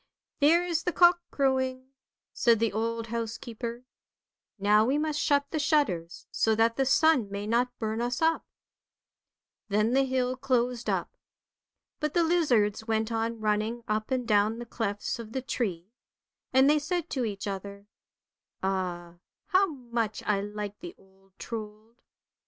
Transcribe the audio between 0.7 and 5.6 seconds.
the cock crowing!" said the old housekeeper." Now we must shut the